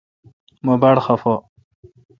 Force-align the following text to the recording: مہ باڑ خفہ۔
مہ 0.65 0.73
باڑ 0.81 0.95
خفہ۔ 1.05 1.35